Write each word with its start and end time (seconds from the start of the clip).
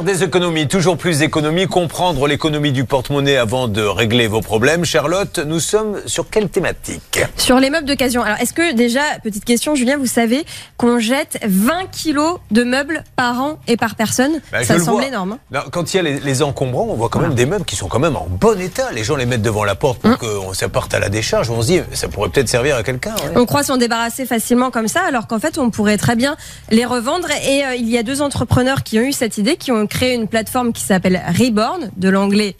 Faire 0.00 0.14
des 0.14 0.24
économies, 0.24 0.66
toujours 0.66 0.96
plus 0.96 1.18
d'économies, 1.18 1.66
comprendre 1.66 2.26
l'économie 2.26 2.72
du 2.72 2.84
porte-monnaie 2.86 3.36
avant 3.36 3.68
de 3.68 3.82
régler 3.82 4.28
vos 4.28 4.40
problèmes. 4.40 4.86
Charlotte, 4.86 5.38
nous 5.40 5.60
sommes 5.60 6.00
sur 6.06 6.30
quelle 6.30 6.48
thématique? 6.48 7.20
Sur 7.36 7.60
les 7.60 7.68
meubles 7.68 7.86
d'occasion. 7.86 8.22
Alors, 8.22 8.38
est-ce 8.40 8.54
que 8.54 8.72
déjà, 8.72 9.02
petite 9.22 9.44
question, 9.44 9.74
Julien, 9.74 9.98
vous 9.98 10.06
savez 10.06 10.46
qu'on 10.78 11.00
jette 11.00 11.38
20 11.46 11.90
kilos 11.92 12.38
de 12.50 12.64
meubles 12.64 13.04
par 13.14 13.42
an 13.42 13.58
et 13.68 13.76
par 13.76 13.94
personne? 13.94 14.40
Je 14.58 14.64
Ça 14.64 14.78
le 14.78 14.82
semble 14.82 15.04
énorme. 15.04 15.32
hein. 15.32 15.38
Non, 15.52 15.60
quand 15.70 15.92
il 15.92 15.98
y 15.98 16.00
a 16.00 16.02
les, 16.02 16.18
les 16.18 16.42
encombrants, 16.42 16.86
on 16.88 16.94
voit 16.94 17.10
quand 17.10 17.20
même 17.20 17.34
des 17.34 17.44
meubles 17.44 17.66
qui 17.66 17.76
sont 17.76 17.88
quand 17.88 17.98
même 17.98 18.16
en 18.16 18.26
bon 18.30 18.58
état. 18.58 18.92
Les 18.92 19.04
gens 19.04 19.16
les 19.16 19.26
mettent 19.26 19.42
devant 19.42 19.64
la 19.64 19.74
porte 19.74 19.98
pour 20.00 20.16
qu'on 20.16 20.54
s'apporte 20.54 20.94
à 20.94 20.98
la 20.98 21.10
décharge. 21.10 21.50
On 21.50 21.60
se 21.60 21.66
dit, 21.66 21.80
ça 21.92 22.08
pourrait 22.08 22.30
peut-être 22.30 22.48
servir 22.48 22.76
à 22.76 22.82
quelqu'un. 22.82 23.14
ouais. 23.16 23.32
On 23.36 23.44
croit 23.44 23.64
s'en 23.64 23.76
débarrasser 23.76 24.24
facilement 24.24 24.70
comme 24.70 24.88
ça, 24.88 25.02
alors 25.06 25.26
qu'en 25.26 25.40
fait, 25.40 25.58
on 25.58 25.68
pourrait 25.68 25.98
très 25.98 26.16
bien 26.16 26.36
les 26.70 26.86
revendre. 26.86 27.28
Et 27.46 27.66
euh, 27.66 27.74
il 27.74 27.90
y 27.90 27.98
a 27.98 28.02
deux 28.02 28.22
entrepreneurs 28.22 28.82
qui 28.82 28.98
ont 28.98 29.02
eu 29.02 29.12
cette 29.12 29.36
idée, 29.36 29.56
qui 29.56 29.72
ont 29.72 29.86
créé 29.90 30.14
une 30.14 30.28
plateforme 30.28 30.72
qui 30.72 30.82
s'appelle 30.82 31.20
Reborn, 31.38 31.90
de 31.96 32.08
l'anglais 32.08 32.56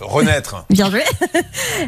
Renaître. 0.00 0.64
Bien 0.70 0.90
joué. 0.90 1.02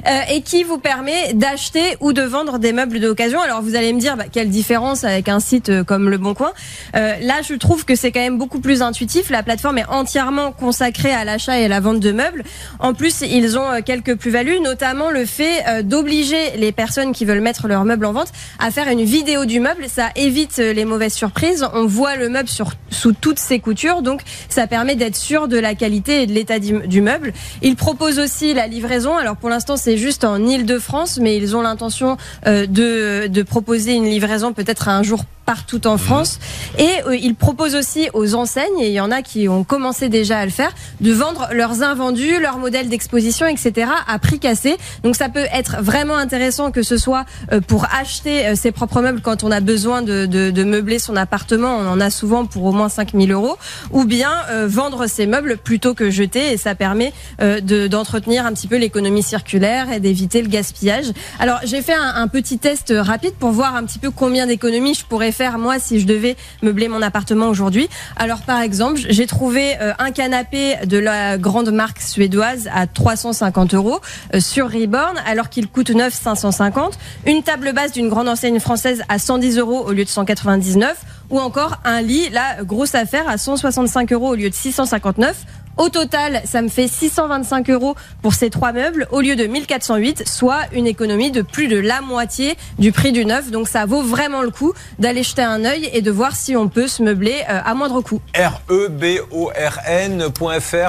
Euh, 0.06 0.20
et 0.30 0.42
qui 0.42 0.64
vous 0.64 0.78
permet 0.78 1.34
d'acheter 1.34 1.96
ou 2.00 2.12
de 2.12 2.22
vendre 2.22 2.58
des 2.58 2.72
meubles 2.72 2.98
d'occasion? 3.00 3.40
Alors 3.40 3.62
vous 3.62 3.77
allez 3.77 3.92
me 3.92 4.00
dire 4.00 4.16
bah, 4.16 4.24
quelle 4.30 4.50
différence 4.50 5.04
avec 5.04 5.28
un 5.28 5.40
site 5.40 5.68
euh, 5.68 5.84
comme 5.84 6.10
Le 6.10 6.18
Bon 6.18 6.34
Coin. 6.34 6.52
Euh, 6.96 7.14
là, 7.20 7.42
je 7.48 7.54
trouve 7.54 7.84
que 7.84 7.94
c'est 7.94 8.10
quand 8.10 8.20
même 8.20 8.36
beaucoup 8.36 8.60
plus 8.60 8.82
intuitif. 8.82 9.30
La 9.30 9.42
plateforme 9.42 9.78
est 9.78 9.86
entièrement 9.86 10.52
consacrée 10.52 11.12
à 11.12 11.24
l'achat 11.24 11.58
et 11.58 11.66
à 11.66 11.68
la 11.68 11.80
vente 11.80 12.00
de 12.00 12.12
meubles. 12.12 12.42
En 12.80 12.92
plus, 12.92 13.20
ils 13.20 13.56
ont 13.56 13.82
quelques 13.82 14.16
plus-values, 14.16 14.60
notamment 14.60 15.10
le 15.10 15.24
fait 15.27 15.84
d'obliger 15.84 16.56
les 16.56 16.72
personnes 16.72 17.12
qui 17.12 17.24
veulent 17.24 17.41
mettre 17.41 17.68
leurs 17.68 17.84
meubles 17.84 18.06
en 18.06 18.12
vente 18.12 18.32
à 18.58 18.70
faire 18.70 18.88
une 18.88 19.05
vidéo 19.05 19.44
du 19.44 19.60
meuble. 19.60 19.84
Ça 19.88 20.08
évite 20.16 20.58
les 20.58 20.84
mauvaises 20.84 21.14
surprises. 21.14 21.66
On 21.72 21.86
voit 21.86 22.16
le 22.16 22.28
meuble 22.28 22.48
sur, 22.48 22.72
sous 22.91 23.12
toutes 23.12 23.38
ses 23.38 23.60
coutures, 23.60 24.02
donc 24.02 24.22
ça 24.48 24.66
permet 24.66 24.96
d'être 24.96 25.16
sûr 25.16 25.46
de 25.46 25.58
la 25.58 25.75
qualité 25.75 26.22
et 26.22 26.27
de 26.27 26.32
l'état 26.32 26.58
du, 26.58 26.80
du 26.86 27.00
meuble. 27.00 27.32
Ils 27.62 27.77
aussi 28.03 28.55
la 28.55 28.67
livraison. 28.67 29.17
Alors 29.17 29.37
pour 29.37 29.48
l'instant, 29.48 29.77
c'est 29.77 29.97
juste 29.97 30.25
en 30.25 30.39
Île-de-France, 30.45 31.19
mais 31.20 31.37
ils 31.37 31.56
ont 31.56 31.62
l'intention 31.62 32.17
euh, 32.47 32.67
de, 32.67 33.27
de 33.28 33.42
proposer 33.42 33.92
une 33.95 34.05
livraison 34.06 34.53
peut-être 34.53 34.89
un 34.89 35.03
jour 35.03 35.25
partout 35.47 35.87
en 35.87 35.98
France. 35.98 36.39
Et 36.78 36.89
euh, 37.06 37.15
ils 37.17 37.34
proposent 37.34 37.75
aussi 37.75 38.09
aux 38.15 38.34
enseignes, 38.34 38.78
et 38.81 38.87
il 38.89 38.95
y 38.95 39.00
en 39.00 39.11
a 39.11 39.20
qui 39.20 39.47
ont 39.47 39.62
commencé 39.62 40.09
déjà 40.09 40.39
à 40.39 40.45
le 40.47 40.50
faire, 40.50 40.72
de 41.03 41.12
vendre 41.12 41.48
leurs 41.53 41.83
invendus, 41.83 42.41
leurs 42.41 42.56
modèles 42.56 42.89
d'exposition, 42.89 43.47
etc. 43.47 43.91
à 44.09 44.19
prix 44.19 44.39
cassé. 44.39 44.77
Donc 45.03 45.17
ça 45.17 45.28
peut 45.28 45.45
être 45.53 45.77
vraiment 45.83 46.17
intéressant 46.17 46.70
que 46.70 46.83
ce 46.83 46.97
soit 46.97 47.27
euh, 47.53 47.61
pour 47.61 47.87
acheter 47.95 48.47
euh, 48.47 48.55
ses 48.55 48.72
propres 48.72 49.03
meubles 49.03 49.20
quand 49.20 49.45
on 49.45 49.50
a 49.50 49.61
besoin 49.61 50.00
de, 50.00 50.25
de, 50.25 50.50
de 50.50 50.65
meubler 50.65 50.98
son 50.98 51.15
appartement. 51.15 51.77
On 51.77 51.89
en 51.89 52.00
a 52.00 52.09
souvent 52.09 52.47
pour 52.47 52.65
au 52.65 52.72
moins 52.72 52.89
5000 52.89 53.31
euros. 53.31 53.56
Ou 53.91 54.05
bien 54.05 54.31
vendre 54.67 55.06
ses 55.06 55.27
meubles 55.27 55.59
plutôt 55.59 55.92
que 55.95 56.11
jeter. 56.11 56.53
Et 56.53 56.56
ça 56.56 56.75
permet 56.75 57.12
de- 57.41 57.83
d'entretenir 57.88 58.46
un 58.46 58.52
petit 58.52 58.68
peu 58.68 58.77
l'économie 58.77 59.22
circulaire 59.22 59.92
et 59.92 60.00
d'éviter 60.00 60.42
le 60.42 60.48
gaspillage. 60.48 61.06
Alors 61.38 61.60
j'ai 61.64 61.82
fait 61.82 61.94
un, 61.94 62.28
petit 62.28 62.58
test 62.58 62.92
rapide 62.96 63.34
pour 63.34 63.50
voir 63.50 63.76
un 63.76 63.84
petit 63.84 63.98
peu 63.98 64.10
combien 64.10 64.46
d'économies 64.46 64.94
je 64.94 65.04
pourrais 65.04 65.32
faire 65.32 65.58
moi 65.58 65.78
si 65.78 66.00
je 66.00 66.06
devais 66.06 66.36
meubler 66.62 66.88
mon 66.88 67.02
appartement 67.02 67.48
aujourd'hui. 67.48 67.88
Alors 68.16 68.42
par 68.42 68.60
exemple, 68.60 69.00
j'ai 69.08 69.26
trouvé 69.26 69.74
euh, 69.80 69.92
un 69.98 70.10
canapé 70.10 70.76
de 70.86 70.98
la 70.98 71.38
grande 71.38 71.70
marque 71.70 72.00
suédoise 72.00 72.68
à 72.72 72.86
350 72.86 73.74
euros 73.74 74.00
euh, 74.34 74.41
sur 74.41 74.70
Reborn 74.70 75.16
alors 75.26 75.48
qu'il 75.48 75.69
coûte 75.69 75.91
neuf 75.91 76.14
550. 76.14 76.98
Une 77.26 77.42
table 77.42 77.72
basse 77.72 77.92
d'une 77.92 78.08
grande 78.08 78.28
enseigne 78.28 78.60
française 78.60 79.02
à 79.08 79.19
110 79.19 79.58
euros 79.58 79.84
au 79.86 79.92
lieu 79.92 80.04
de 80.04 80.08
199 80.08 80.96
ou 81.30 81.38
encore 81.38 81.78
un 81.84 82.00
lit, 82.02 82.28
là, 82.30 82.62
grosse 82.62 82.94
affaire 82.94 83.28
à 83.28 83.38
165 83.38 84.12
euros 84.12 84.30
au 84.30 84.34
lieu 84.34 84.50
de 84.50 84.54
659. 84.54 85.36
Au 85.77 85.89
total, 85.89 86.41
ça 86.44 86.62
me 86.62 86.69
fait 86.69 86.86
625 86.86 87.69
euros 87.70 87.97
pour 88.22 88.34
ces 88.34 88.48
trois 88.48 88.72
meubles 88.72 89.08
au 89.11 89.20
lieu 89.20 89.34
de 89.34 89.44
1408, 89.47 90.28
soit 90.28 90.60
une 90.72 90.87
économie 90.87 91.32
de 91.32 91.43
plus 91.43 91.66
de 91.66 91.78
la 91.78 92.00
moitié 92.00 92.56
du 92.78 92.93
prix 92.93 93.10
du 93.10 93.25
neuf. 93.25 93.50
Donc 93.50 93.66
ça 93.69 93.84
vaut 93.84 94.03
vraiment 94.03 94.43
le 94.43 94.50
coup 94.50 94.72
d'aller 95.00 95.25
jeter 95.25 95.43
un 95.43 95.65
œil 95.65 95.91
et 95.93 96.00
de 96.00 96.10
voir 96.12 96.37
si 96.37 96.56
on 96.56 96.69
peut 96.69 96.87
se 96.87 97.03
meubler 97.03 97.43
euh, 97.50 97.60
à 97.65 97.75
moindre 97.75 98.00
coût. 98.03 98.21
R-E-B-O-R-N.fr. 98.37 99.15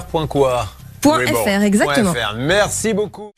Point 0.06 0.28
quoi 0.28 0.68
Point 1.02 1.20
Oui, 1.20 1.32
bon. 1.32 1.44
FR, 1.44 1.64
exactement. 1.64 2.14
Point 2.14 2.22
FR. 2.22 2.36
Merci 2.38 2.94
beaucoup. 2.94 3.32